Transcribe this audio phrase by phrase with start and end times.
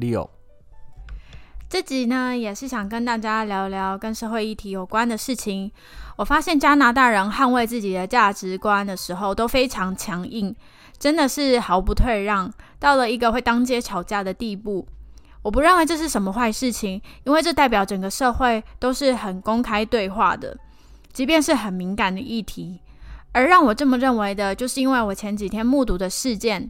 [0.00, 0.30] Leo。
[1.68, 5.70] 这集呢，也是想跟大家聊聊跟社会议题有关的事情。
[6.16, 10.52] 我发现加拿大人捍卫自己的价值观的时候都非常强硬，
[10.98, 14.84] 真的是毫不退让，到了一个会当街吵架的地步。
[15.42, 20.56] 我不认为这是什么坏事情，因为这代表整个社会都是很公开对话的，
[21.12, 22.80] 即便是很敏感的议题。
[23.32, 26.68] 而让我这么认为的，就是因为我前几天目睹的事件。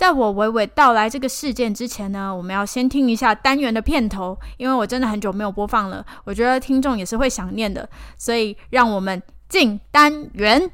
[0.00, 10.70] 在我娓娓道来这个事件之前呢，我们要先听一下单元的片头，因为我真的很久没有播放了，我觉得听众也是会想念的，所以让我们进单元。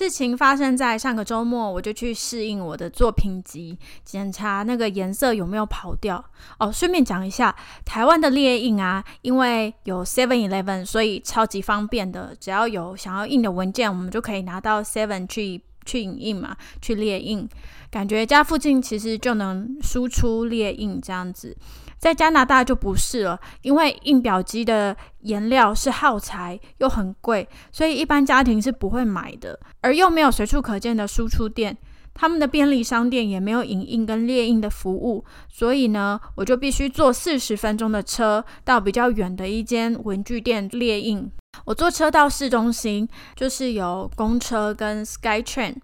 [0.00, 6.24] 事情发生在上个周末，我就去适应我的作品集，检查那个颜色有没有跑掉。
[6.58, 12.34] 哦，顺便讲一下，台湾的列印啊，因为有 Seven Eleven，所以超级方便的。
[12.40, 17.46] 只要有想要印的文件，我们就可以拿到 Seven 去去影印嘛，去列印。
[17.90, 21.54] 感觉家附近其实就能输出列印这样子。
[22.00, 31.76] 在加拿大就不是了，因为印表机的颜料是耗材又很贵，所以一般家庭是不会买的，而又没有随处可见的输出店，
[32.14, 41.30] 他们的便利商店也没有影印跟列印的服务，所以呢，我就必须坐四十分钟的车到比较远的一间文具店列印。
[41.66, 43.06] 我坐车到市中心，
[43.36, 45.76] 就是有公车跟 SkyTrain。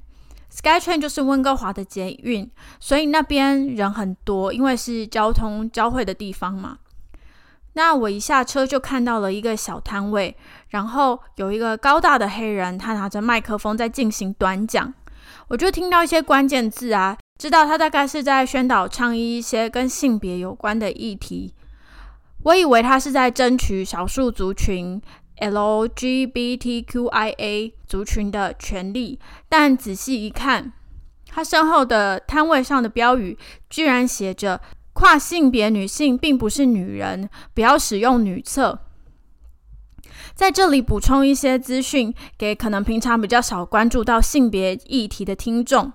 [0.57, 2.51] SkyTrain 就是温哥华的捷运，
[2.81, 6.79] 所以那边人很多，因为是交通交汇的地方嘛。
[7.75, 10.35] 那我一下车就看到了一个小摊位，
[10.71, 14.95] 然后有一个高大的黑人，他拿着麦克风在进行短讲，
[15.49, 21.53] 我就听到一些关键字啊，知道他大概是在宣导倡议一些跟性别有关的议题。
[22.45, 25.03] 我以为他是在争取少数族群。
[25.39, 26.93] LGBTQIA
[27.87, 30.73] 族群的权利，但仔细一看，
[31.29, 33.37] 他身后的摊位上的标语
[33.69, 34.61] 居然写着
[34.95, 38.79] “跨性别女性并不是女人，不要使用女厕”。
[40.35, 45.93] 在这里补充一些资讯，给可能平常比较少关注到性别议题的听众，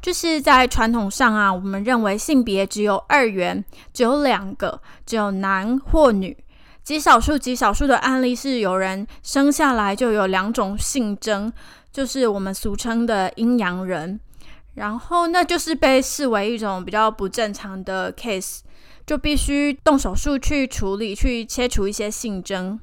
[0.00, 6.36] 就是在传统上啊，我们认为性别只有二元，只有两个，只有男或女。
[6.82, 11.52] 极少数、极少数的案例是有人生下来就有两种性征，
[11.92, 14.18] 就是我们俗称的阴阳人，
[14.74, 18.60] 然后那就是被视为一种比较不正常的 case，
[19.06, 22.78] 就必须动手术去处理、去切除一些性征。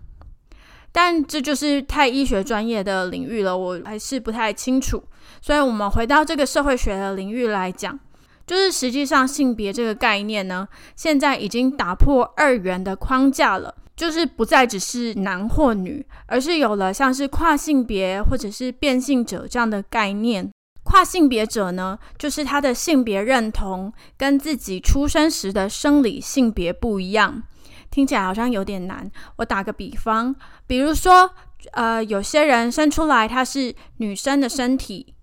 [0.91, 5.03] 但这就是太医学专业的领域了，我还是不太清楚。
[5.41, 7.99] 所以，我们回到这个社会学的领域来讲，
[8.47, 13.75] 就是实际上性别这个概念呢，现在已经打破二元的框架了。
[13.99, 20.49] 就是不再只是男或女，而是有了像是跨性别或者是变性者这样的概念。
[20.83, 27.43] 跨性别者呢，就是他的性别认同跟自己出生时的生理性别不一样。
[27.91, 29.11] 听起来好像有点难。
[29.35, 30.33] 我打个比方，
[30.65, 31.29] 比如说，
[31.73, 35.13] 呃，有些人生出来他是女生的身体。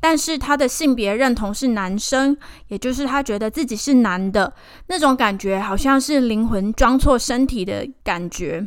[0.00, 2.36] 但是他的性别认同是男生，
[2.68, 4.52] 也就是他觉得自己是男的，
[4.86, 8.66] 那种感觉好像是灵魂装错身体的感觉。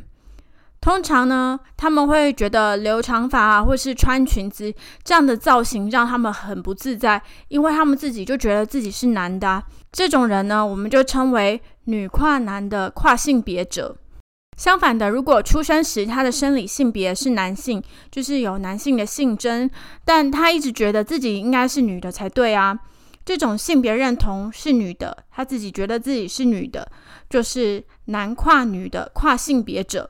[0.80, 9.64] 通常呢，他们会觉得留长发啊，或是穿裙子这样的造型让他们很不自在，因为他们自己就觉得自己是男的啊。
[9.94, 13.96] 这种人呢，我们就称为女跨男的跨性别者。
[14.56, 19.70] 相反的，如果出生时他的生理性别是男性，就是有男性的性征，
[20.06, 22.78] 但他一直觉得自己应该是女的才对啊。
[23.26, 26.88] 这种性别认同是女的，他自己觉得自己是女的，
[27.30, 30.10] 就是男跨女的跨性别者。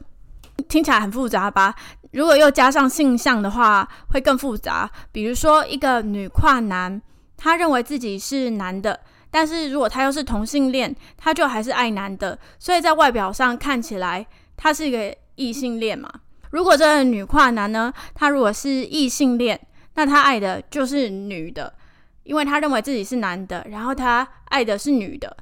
[0.68, 1.76] 听起来很复杂吧？
[2.12, 4.90] 如果又加上性向的话，会更复杂。
[5.12, 7.02] 比如说，一个女跨男，
[7.38, 9.00] 他认为自己是男的。
[9.34, 14.24] 但是如果他又是同性恋，他就还是爱男的，所以在外表上看起来
[14.56, 16.08] 他是一个异性恋嘛。
[16.52, 19.60] 如果这个女跨男呢，他如果是异性恋，
[19.96, 21.74] 那他爱的就是女的，
[22.22, 25.36] 因为他认为自己是男的，然后他爱的是女的，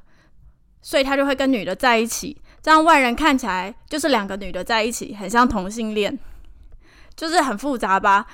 [0.80, 2.40] 所以他就会跟女的在一起。
[2.62, 6.18] 这样外人看起来就是两个女的在一起，很像同性恋，
[7.14, 8.24] 就是很复杂吧？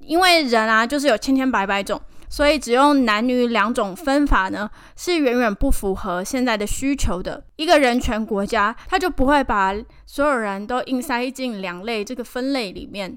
[0.00, 2.02] 因为人啊，就是有千千百百种，
[2.34, 7.44] 所以只用男女两种分法呢，是远远不符合现在的需求的。
[7.54, 9.72] 一个人权国家，他就不会把
[10.04, 13.16] 所有人都硬塞进两类这个分类里面。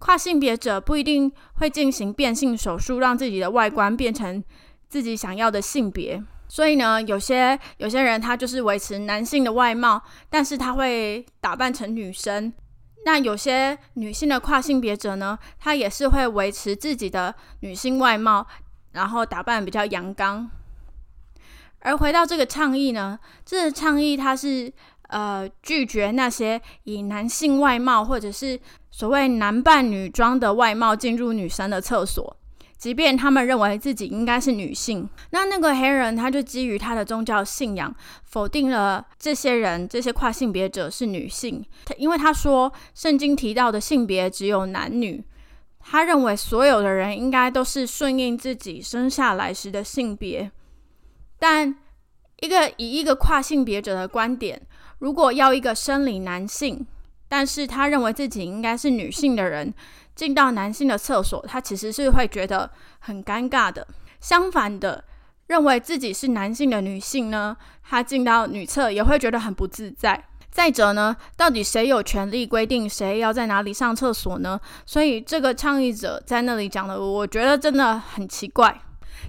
[0.00, 1.30] 跨性别者不一定
[1.60, 4.42] 会进行变性手术，让自己的外观变成
[4.88, 6.20] 自己想要的性别。
[6.48, 12.52] 所以呢，有些有些人他就是维持男性的外貌，但是他会打扮成女生。
[13.04, 18.46] 那有些女性的跨性别者呢，她也是会维持自己的女性外貌，
[18.92, 20.48] 然后打扮比较阳刚。
[21.80, 24.72] 而回到这个倡议呢，这个倡议它是
[25.08, 28.60] 呃拒绝那些以男性外貌或者是
[28.90, 32.36] 所谓男扮女装的外貌进入女生的厕所。
[32.82, 37.94] 即便他们认为自己应该是女性，那那个黑人他就基于他的宗教信仰，
[38.24, 41.64] 否定了这些人这些跨性别者是女性。
[41.84, 45.24] 他因为他说圣经提到的性别只有男女，
[45.78, 50.50] 他认为所有的人应该都是顺应自己生下来时的性别。
[51.38, 51.72] 但
[52.40, 54.60] 一个以一个跨性别者的观点，
[54.98, 56.84] 如果要一个生理男性，
[57.28, 59.72] 但是他认为自己应该是女性的人。
[60.14, 62.70] 进到男性的厕所，他其实是会觉得
[63.00, 63.86] 很尴尬的。
[64.20, 65.02] 相反的，
[65.46, 70.24] 认为自己是男性的女性呢，她进到女厕也会觉得很不自在。
[70.50, 74.60] 再者呢，到底谁有权利规定谁要在哪里上厕所呢？
[74.84, 78.78] 所以这个倡议者在那里讲的，我觉得真的很奇怪。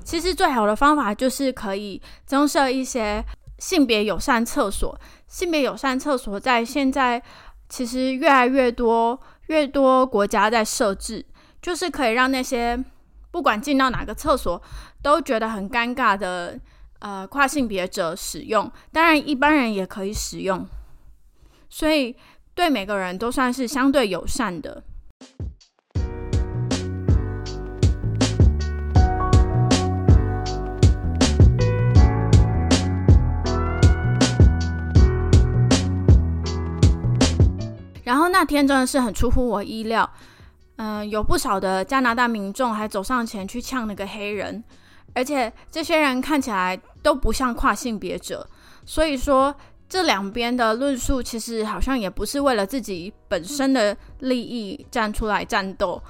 [0.03, 3.23] 其实最好的方法就是可以增设一些
[3.57, 4.99] 性别友善厕所。
[5.27, 7.23] 性别友善厕所在现在
[7.69, 9.19] 其实越来越多。
[9.47, 11.25] 越多国家在设置，
[11.61, 12.81] 就是可以让那些
[13.31, 14.61] 不管进到哪个厕所
[15.01, 16.59] 都觉得很尴尬的
[16.99, 20.65] 呃跨性别者使用，当然一般人也可以使用，
[21.69, 22.15] 所以
[22.53, 24.83] 对每个人都算是相对友善的。
[38.43, 40.07] 那天真的是很出乎我意料，
[40.75, 44.61] 嗯，有不少的加拿大民众还走上前去呛那个黑人，
[45.13, 48.45] 而且这些人看起来都不像跨性别者，
[48.85, 49.55] 所以说
[49.87, 56.03] 这两边的论述其实好像也不是为了自己本身的利益站出来战斗，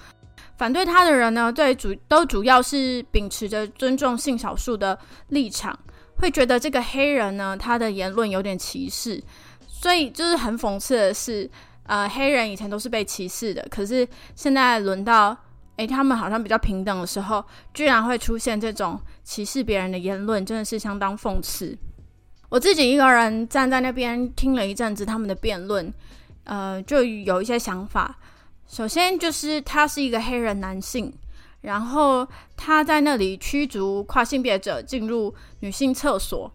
[0.57, 4.97] 反对他的人呢，对主都主要是秉持着尊重性少数的
[5.27, 5.77] 立场，
[6.15, 9.23] 会觉得这个黑人呢他的言论有点歧视，
[9.67, 11.47] 所以就是很讽刺的是。
[11.83, 15.35] 呃，黑人以前都是被歧视的，可是现在轮到
[15.75, 17.43] 诶，他们好像比较平等的时候，
[17.73, 21.77] 居然会出现这种歧视别人的言论，真的是相当讽刺。
[22.49, 25.91] 我自己一个人站在那边听了一阵子他们的辩论，
[26.43, 28.15] 呃，就有一些想法。
[28.67, 31.11] 首先就是他是一个黑人男性，
[31.61, 36.51] 然后他在那里驱逐跨性别者进入女性厕所，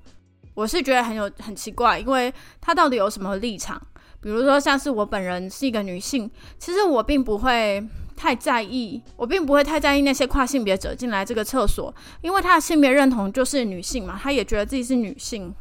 [0.55, 3.81] 我是觉得很有很奇怪，因为他到底有什么立场？
[4.21, 7.83] 比如说，像是我本人是一个女性，其实我并不会
[8.17, 15.55] 太在意，我并不会太在意那些跨性别者进来这个厕所，因为他的性别认同就是女性嘛，他也觉得自己是女性。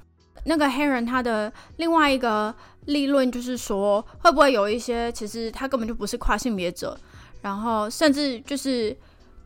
[0.46, 6.98] 那个黑人他的另外一个立论就是说，会不会有一些其实他根本就不是跨性别者，
[7.42, 8.96] 然后甚至就是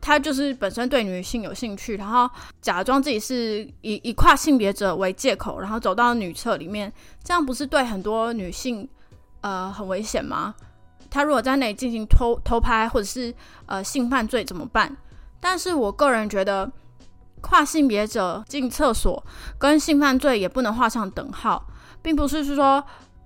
[0.00, 2.30] 他就是本身对女性有兴趣，然后
[2.62, 6.90] 假装自己是以以跨性别者为借口，然后走到女厕里面，
[7.22, 8.88] 这样不是对很多女性？
[9.42, 10.54] 呃，很危险吗？
[11.10, 13.34] 他如果在那里进行偷偷拍或者是
[13.66, 14.96] 呃性犯罪怎么办？
[15.40, 16.70] 但是我个人觉得，
[17.42, 19.22] 跨性别者进厕所
[19.58, 21.66] 跟性犯罪也不能画上等号，
[22.00, 22.82] 并不是说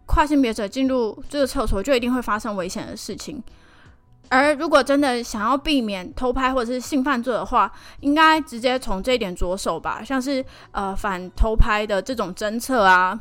[0.06, 3.42] 跨性别者进入这个厕所就一定会发生危险的事情。
[4.28, 7.70] 而如果真的想要避免偷拍或者是性犯罪的话，
[8.00, 13.16] 应该直接从这一点着手吧，像是呃反偷拍的这种侦测啊。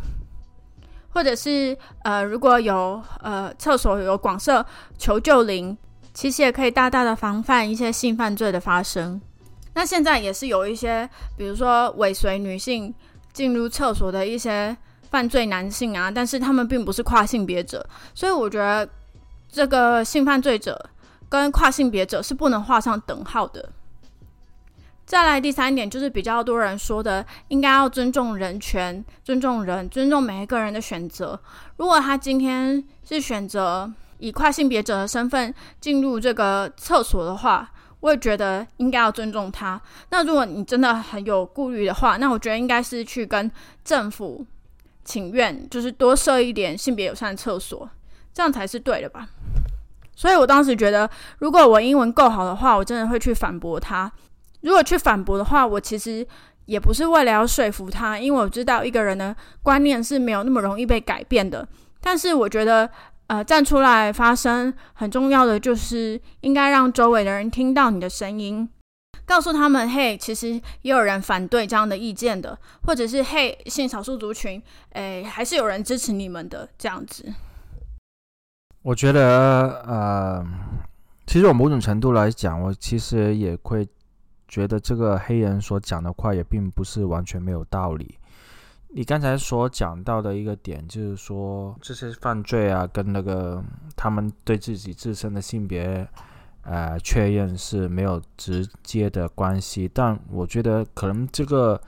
[1.16, 4.64] 或者是呃，如果有呃厕所有广设
[4.98, 5.76] 求救铃，
[6.14, 9.20] 其实也可以大大的防范一些性犯罪的发生。
[9.74, 12.94] 那现在也是有一些，比如说尾随女性
[13.32, 14.76] 进入厕所的一些
[15.10, 18.88] 犯罪男性啊，但是他们并不是跨性别者，所以我觉得
[19.50, 20.90] 这个性犯罪者
[21.30, 23.70] 跟跨性别者是不能画上等号的。
[25.06, 31.40] 再来第三点，就是比较多人说的，应该要尊重人权，尊重人，尊重每一个人的选择。
[31.78, 39.80] 如果他今天是选择以跨性别者的身份进入这个厕所的话，我也觉得应该要尊重他。
[40.10, 43.50] 那如果你真的很有顾虑的话，那我觉得应该是去跟
[43.84, 44.44] 政府
[45.04, 47.88] 请愿，就是多设一点性别友善的厕所，
[48.34, 49.28] 这样才是对的吧？
[50.16, 51.08] 所以我当时觉得，
[51.40, 54.12] 如果我英文够好的话，我真的会去反驳他。
[54.66, 56.26] 如果去反驳的话，我其实
[56.66, 61.66] 也不是为了要说服他，因为我知道一个人的观念是没有那么容易被改变的。
[62.02, 62.90] 但是我觉得，
[63.28, 68.68] 呃，站出来发声很重要的就是应该让周围的人听到你的声音，
[69.24, 72.58] 告诉他们，嘿，其实也有人反对这样的意见的，
[72.88, 74.62] 或者是嘿，性少数族群，
[74.94, 77.32] 诶，还是有人支持你们的这样子。
[78.82, 80.46] 我觉得，呃，
[81.28, 83.88] 其实我某种程度来讲，我其实也会
[84.48, 88.18] 觉得这个黑人所讲的话也并不是完全没有道理。
[88.90, 93.64] 你刚才所讲到的一个点，就是说这些犯罪啊，跟那个
[93.96, 96.08] 他们对自己自身的性别，
[96.64, 99.90] 呃，确认是没有直接的关系。
[99.94, 101.82] 但我觉得可能这个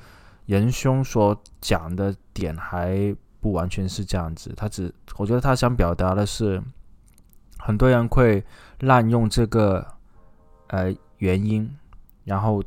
[0.45, 6.61] 仁兄所讲的点还不完全是这样子，他只我觉得他想表达的是。
[7.59, 8.41] 很多人会
[8.81, 9.85] 滥用这个
[10.67, 11.69] 呃原因，
[12.27, 12.61] 然后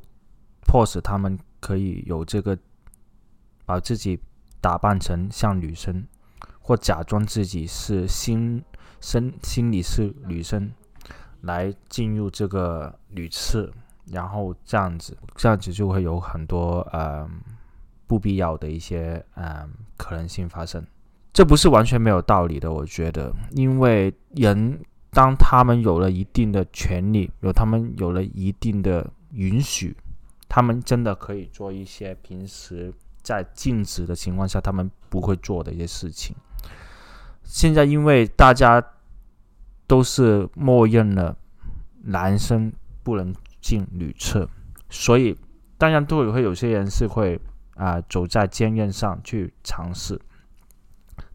[0.63, 2.59] 迫使他们可以有这个
[3.67, 4.19] 把自己
[4.59, 6.03] 打扮成像女生，
[6.63, 8.65] 或假装自己是心
[9.03, 10.73] 身心里是女生，
[11.43, 13.71] 来进入这个女厕，
[14.07, 17.29] 然后这样子，这样子就会有很多呃
[18.07, 20.83] 不必要的一些呃可能性发生。
[21.35, 24.81] 这不是完全没有道理的，我觉得，因为人。
[25.13, 29.97] 当他们有了一定的权利，有他们有了一定的允许，
[30.49, 36.35] 他们真的可以做一些平时在禁止的情况下他们不会做的一些事情。
[37.45, 38.85] 现在因为大家
[39.87, 41.37] 都是默认了
[42.03, 42.73] 男生
[43.03, 44.49] 不能进女厕，
[44.89, 45.37] 所以
[45.77, 47.41] 当然都会有些人是会
[47.75, 50.21] 啊走在坚韧上去尝试。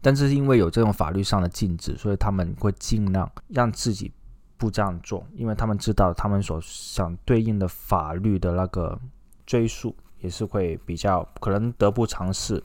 [0.00, 4.12] 但是因为有这种法律上的禁止，所以他们会尽量让自己
[4.56, 8.98] 不这样做，因为他们知道他们所想对应的法律的那个
[9.46, 12.62] 追溯也是会比较可能得不偿失。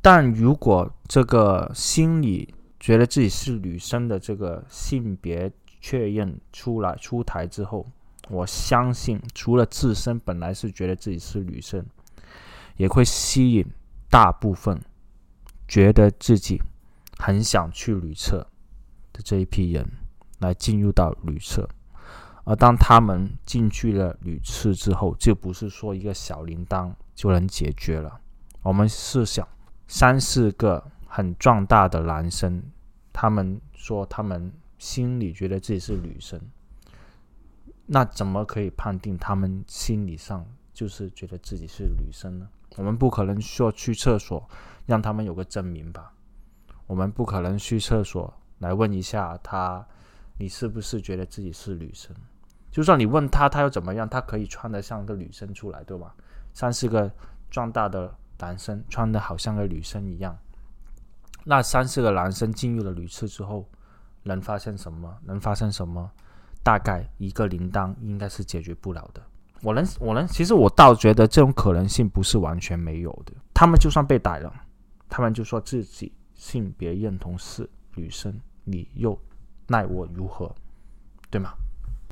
[0.00, 5.50] 但如果这个心理觉得自己是女生的这个性别
[5.80, 7.86] 确认出来出台之后，
[8.28, 11.84] 我相信除了自身本来是觉得自己是女生，
[12.76, 13.66] 也会吸引
[14.08, 14.80] 大部分。
[15.66, 16.58] 觉得自己
[17.18, 18.38] 很想去旅测
[19.12, 19.86] 的这一批人
[20.38, 21.68] 来进入到旅测，
[22.44, 28.20] 而当他们进去了旅测之后，就不是说一个小铃铛就能解决了。
[28.62, 29.46] 我们试想，
[29.86, 32.62] 三四个很壮大的男生，
[33.12, 36.40] 他们说他们心里觉得自己是女生，
[37.86, 42.48] 那怎么可以判定他们心理上就是觉得自己是女生呢？
[42.76, 44.48] 我们不可能说去厕所。
[44.88, 46.14] 让他们有个证明吧。
[46.86, 49.86] 我们不可能去厕所来问一下他，
[50.38, 52.14] 你是不是觉得自己是女生？
[52.70, 54.08] 就算你问他，他又怎么样？
[54.08, 56.14] 他可以穿得像个女生出来，对吧？
[56.54, 57.10] 三四个
[57.50, 60.36] 壮大的男生穿的好像个女生一样，
[61.44, 63.68] 那三四个男生进入了女厕之后，
[64.22, 65.16] 能发生什么？
[65.24, 66.10] 能发生什么？
[66.62, 69.22] 大概一个铃铛应该是解决不了的。
[69.62, 73.32] 我能，我能，其实我倒觉得这种可能性不是完全没有的。
[73.54, 74.52] 他们就算被逮了。
[75.08, 79.18] 他们就说自己性别认同是女生，你又
[79.68, 80.54] 奈我如何，
[81.30, 81.52] 对吗？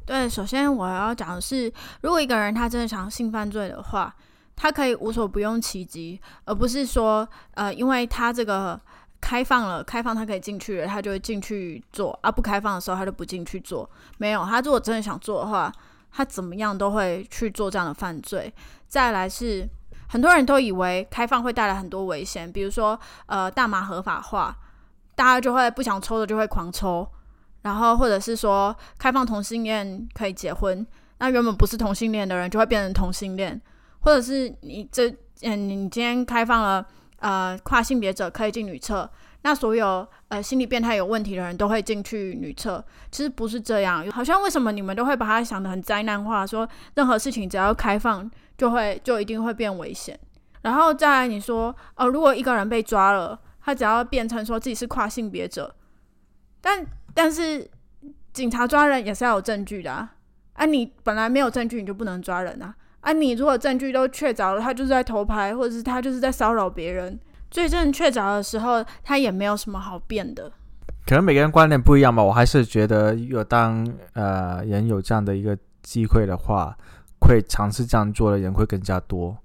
[0.07, 4.15] 对，首先我要讲的是，如果一个人他真的想性犯罪的话，
[4.55, 8.81] 他可以无所不用其极，而不是说，呃，因为他这个
[9.21, 13.89] 开放了，开放他可以进去了，他就会进去做啊；不开放的时候，他就不进去做。
[14.19, 15.73] 没有，他如果真的想做的话，
[16.13, 18.53] 他怎么样都会去做这样的犯罪。
[18.89, 19.69] 再来是。
[20.09, 22.97] 很多人都以为开放会带来很多危险，比如说，
[23.27, 24.57] 呃，大麻合法化，
[25.17, 27.05] 大家就会不想抽的就会狂抽，
[27.67, 30.87] 然后或者是说开放同性恋可以结婚，
[31.19, 33.61] 那原本不是同性恋的人就会变成同性恋，
[33.99, 35.11] 或者是你这，
[35.43, 36.87] 嗯，你今天开放了，
[37.19, 39.11] 呃，跨性别者可以进女厕，
[39.43, 48.31] 那所有呃心理变态有问题的人都会进去女厕，其实不是这样，好像为什么你们都会把它想的很灾难化，说任何事情只要开放。
[48.57, 50.19] 就会就一定会变危险，
[50.63, 55.77] 然后再来你说哦，如果一个人被抓了，他只要变成说自己是跨性别者，
[56.63, 56.83] 但
[57.17, 57.67] 但是
[58.35, 60.15] 警察抓人也是要有证据的啊，
[60.53, 67.19] 啊你本来没有证据你就不能抓人啊，啊你如果证据都确凿了，他就是在偷拍或者是他就是在骚扰别人，
[67.51, 70.53] 罪证确凿的时候，他也没有什么好辩的。
[71.07, 76.77] 可能每个人观点不一样吧，我还是觉得，有当呃人有这样的一个机会的话。
[77.19, 79.37] 会尝试这样做的人会更加多，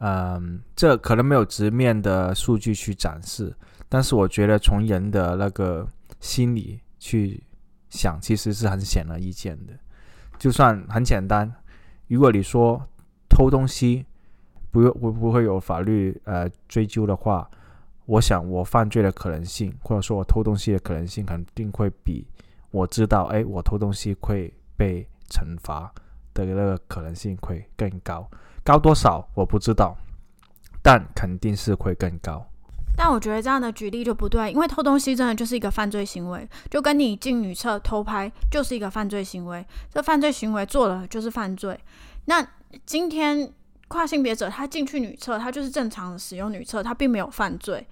[0.00, 3.54] 嗯，这可能没有直面的数据去展示，
[3.88, 5.86] 但是我觉得从人的那个
[6.20, 7.42] 心理去
[7.90, 9.72] 想，其实是很显而易见的。
[10.38, 11.52] 就算很简单，
[12.06, 12.80] 如果你说
[13.28, 14.06] 偷东西
[14.70, 17.50] 不会不会有法律呃追究的话，
[18.06, 22.24] 我想我犯罪的可能性，或者说我偷东西的可能性，肯定会比
[22.70, 25.92] 我知道哎我偷东西会被惩罚
[26.32, 28.30] 的那个可能性会更高。
[28.62, 29.96] 高多少我不知道，
[30.80, 32.46] 但肯定是会更高。
[32.96, 39.64] 但我觉得这样的举例就不对，因为偷东西真的就是一个犯罪行为，就跟你进女厕偷拍就是一个犯罪行为。
[39.90, 41.78] 这犯罪行为做了就是犯罪。
[42.26, 42.46] 那
[42.84, 43.50] 今天
[43.88, 47.86] 跨性别者他进去女厕，他就是正常使用女厕，他并没有犯罪。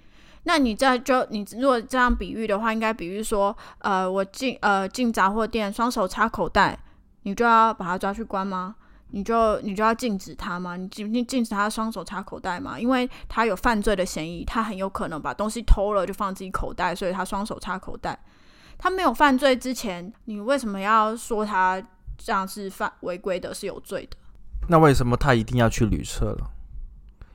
[0.45, 6.79] 那你在就你如果这样比喻的话，应该比喻说，呃，我进呃进杂货店，双手插口袋，
[7.23, 8.77] 你就要把他抓去关吗？
[9.13, 10.77] 你就你就要禁止他吗？
[10.77, 12.79] 你禁禁禁止他双手插口袋吗？
[12.79, 18.19] 因为他有犯罪的嫌疑，他很有可能把东西偷了就放自己口袋，所以他双手插口袋。
[18.79, 21.83] 他没有犯罪之前，你为什么要说他
[22.17, 24.17] 这样是犯违规的，是有罪的？
[24.69, 26.51] 那为什么他一定要去旅社了？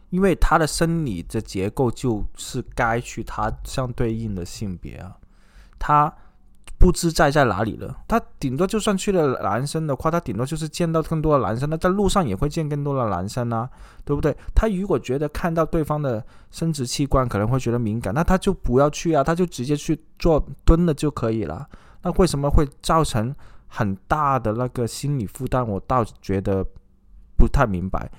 [0.10, 5.18] 因为他的生理的结构就是该去他相对应的性别啊，
[5.78, 6.14] 他。
[6.78, 7.96] 不知在在哪里了。
[8.08, 11.70] 他顶多就算去了男生的话，他顶多就是见到更多的男生。
[11.70, 13.70] 那在路上也会见更多的男生啊，
[14.04, 14.36] 对不对？
[14.54, 21.68] 他如果觉得看到对方的生殖器官可能会觉得敏感，那他就不要去啊，他就直接去做蹲了就可以了。
[22.04, 23.34] 那为什么会造成
[23.68, 25.66] 很大的那个心理负担？
[25.66, 26.66] 我倒觉得
[27.38, 28.12] 不太明白。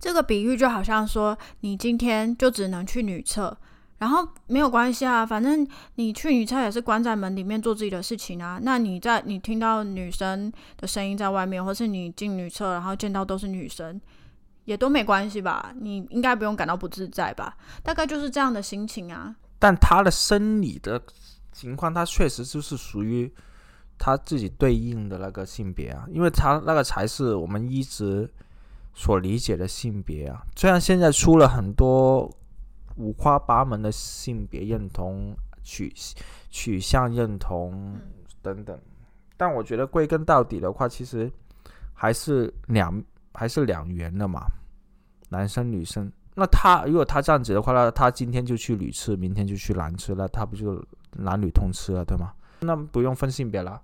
[0.00, 3.56] 这个比喻就好像说，你今天就只能去女厕。
[3.98, 8.58] 然后没有关系啊，反正你去女厕也是关在门里面做自己的事情啊。
[8.60, 13.98] 那你在你听到女生的声音在外面，或是你进女厕然后见到都是女生，
[14.64, 15.72] 也都没关系吧？
[15.78, 17.56] 你应该不用感到不自在吧？
[17.84, 19.34] 大概就是这样的心情啊。
[19.60, 21.00] 但他的生理的
[21.52, 23.32] 情况，他确实就是属于
[23.96, 28.28] 他自己对应的那个性别啊，因为他那个才是我们一直
[28.92, 30.42] 所理解的性别啊。
[30.56, 32.28] 虽然现在出了很多。
[32.96, 35.92] 五花八门的性别认同、取
[36.50, 37.98] 取向认同
[38.40, 38.78] 等等，
[39.36, 41.30] 但我觉得归根到底的话，其实
[41.92, 43.02] 还是两
[43.32, 44.46] 还是两元的嘛，
[45.28, 46.10] 男生女生。
[46.36, 52.32] 那他如果他这样子的话，那他今天就去女厕，明天就去男厕，那他不就男女通吃了，对吗？
[52.60, 53.80] 那不用分性别了，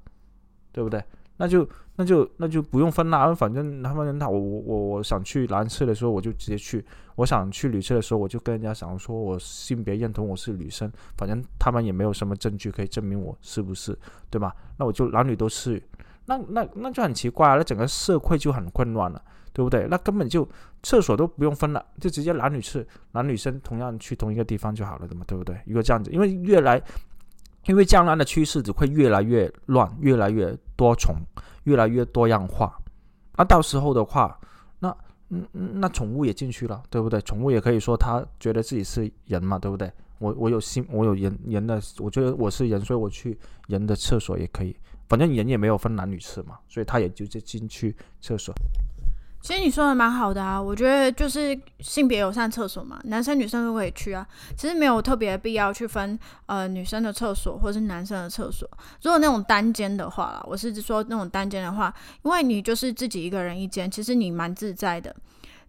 [0.73, 1.03] 对不对？
[1.41, 13.99] 那就那就那就不用分啦，反正他们他我我我我想去男厕的时候我就直接去，我想去女厕的时候我就跟人家讲说我性别认同我是女生，反正他们也没有什么证据可以证明我是不是，
[14.29, 14.55] 对吧？
[14.77, 15.83] 那我就男女都是，
[16.27, 19.23] 那那那就很奇怪，那整个社会就很混乱了，
[19.55, 19.87] 对不对？
[19.89, 20.47] 那根本就
[20.83, 25.59] 厕所都不用分了，就直接男女厕，男女生同样去同一个地方就好了的嘛，对不对？
[25.65, 26.83] 如果这样子，因为越来。
[27.67, 31.15] 因为将来的趋势只会越来越乱，越来越多重，
[31.65, 32.77] 越来越多样化。
[33.37, 34.39] 那到时候的话，
[34.79, 34.97] 那
[35.29, 37.21] 嗯那宠物也进去了，对不对？
[37.21, 39.91] 宠物也可以说他觉得自己是人嘛，对不对？
[40.19, 44.77] 我我有心，我有人人的，我觉得我是人，所以我去人的厕所也可以。
[45.09, 48.55] 反正人也没有分男女厕嘛，所以他也就进去厕所。
[49.41, 54.27] 其实你说的蛮好的啊，我觉得就是性别有上厕所嘛，男生女生都可以去啊。
[54.57, 58.69] 其实没有特别必要去分呃女生的厕所或是男生的厕所。
[59.03, 65.15] 如果那种单间的话啦，我是说那种单间的话，因为你就是自己一个人一间，其实你蛮自在的。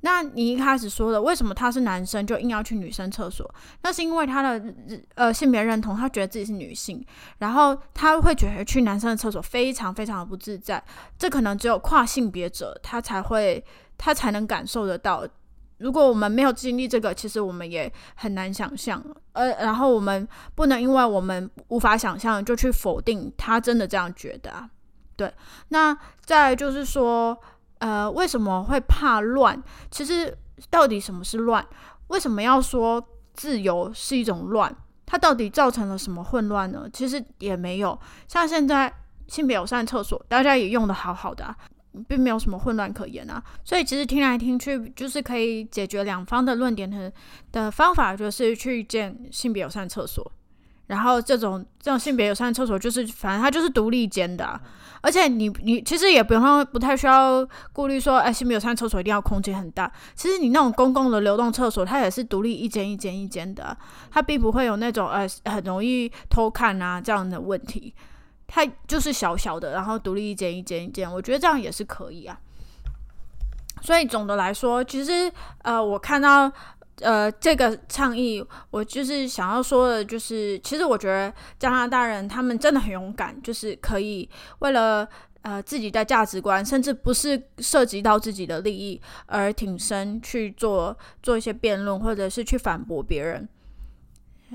[0.04, 3.48] 那你一开始说的，为什么他是男生就硬要去女生厕所？
[3.84, 4.74] 那是因为他的
[5.14, 7.06] 呃性别认同，他觉得自己是女性，
[7.38, 10.84] 然后他会觉得去男生的厕所非常非常的不自在。
[11.20, 13.64] 这可能只有跨性别者他才会，
[13.96, 15.24] 他才能感受得到。
[15.78, 19.04] 如果我们没有经历这个，其实我们也很难想象。
[19.34, 24.68] 呃，然后我们不能因为我们无法想象就去否定他真的这样觉得啊。
[25.16, 25.32] 对，
[25.68, 27.40] 那再就是说。
[27.82, 29.62] 呃，为什么会怕乱？
[29.90, 30.38] 其实
[30.70, 31.66] 到底什么是乱？
[32.08, 34.74] 为什么要说自由是一种乱？
[35.08, 36.88] 它到底造成了什么混乱呢？
[36.94, 38.94] 其实也没有，像现在
[39.28, 41.56] 性别友善厕所，大家也用的好好的，
[42.08, 43.44] 并没有什么混乱可言啊。
[43.64, 47.12] 所以其实听来听去，就是可以解决两方的论点的
[47.52, 50.32] 的方法，就是去建性别友善厕所。
[50.88, 54.60] 然后这种这种性别友善厕所，就是反正它就是独立间的，
[55.02, 59.92] 而且你你其实也不用不太需要顾虑说，哎，性别友善厕所一定要空间很大。
[60.16, 63.76] 其实你那种公共的流动厕所，它也是独立一间一间一间的，
[64.12, 67.94] 它并不会有那种呃很容易偷看啊这样的问题。
[68.48, 72.38] 它就是小小的，然后独立一间一间一间，我觉得这样也是可以啊。
[73.82, 75.32] 所以总的来说，其实
[75.64, 76.52] 呃，我看到
[77.02, 85.08] 呃这个倡议，我就是想要说的，就是其实我觉得加拿大人他们真的很勇敢，就是可以为了
[85.42, 93.48] 呃自己的价值观，甚至不是涉及到自己的利益而挺身去做做一些辩论，或者是去反驳别人，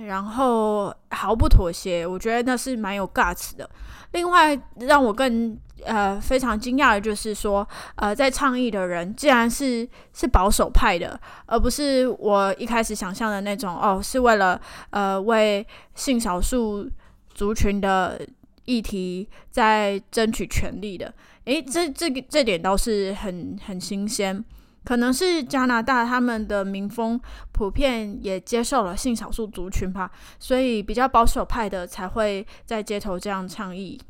[0.04, 2.06] 然后毫不妥协。
[2.06, 3.68] 我觉得那是蛮有 guts 的。
[4.12, 16.88] 另外，让我更呃非常惊讶的就是说，呃，在倡议的人竟然是是保守派的，而不是我一开始想象的那种哦，是为了呃为性少数
[17.34, 18.18] 族群的
[18.64, 21.12] 议题在争取权利的。
[21.44, 24.42] 诶，这这个这点倒是很很新鲜，
[24.86, 27.20] 可能是加拿大他们的民风
[27.50, 34.00] 普遍也接受了性少数族群吧，所以比较保守派的才会在街头这样倡议。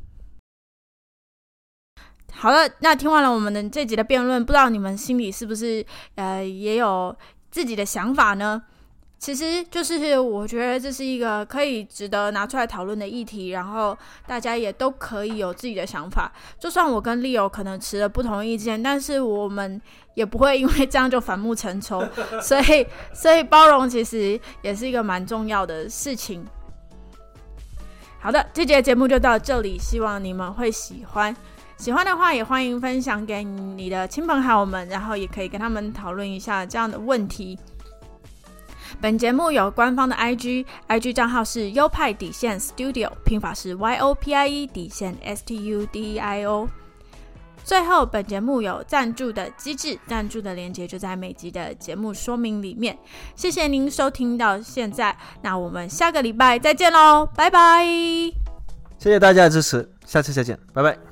[2.31, 7.17] 好了，那听完了我们的这集的辩论，不知道你们心里是不是呃也有
[7.49, 8.61] 自己的想法呢？
[9.19, 16.31] 其实就是我觉得这是一个可以值得拿出来讨论的议题，然后大家也都可以有自己的想法。
[16.59, 19.81] 就算我跟 Leo 可能持了不同意见，但是我们
[20.13, 22.07] 也不会因为这样就反目成仇。
[22.41, 26.45] 所以，所以包容其实也是一个蛮重要的事情。
[28.19, 31.35] 好的，这节节目就到这里，希望你们会喜欢。
[31.77, 37.57] 喜欢的话，也欢迎分享给你的亲朋好友们，然后也可以跟他们讨论一下这样的问题。
[38.99, 46.67] 本节目有官方的 IG，IG 账号是优派底线 Studio，拼法是 Y O P I E 底线 S T U D I O。
[47.63, 52.97] 最后，本节目有赞助的机制，赞助的链接就在每集的节目说明里面。
[53.35, 57.83] 谢谢您收听到现在，那我们下个礼拜再见喽，拜拜！
[58.97, 61.06] 谢谢大家的支持，下次再见，拜拜。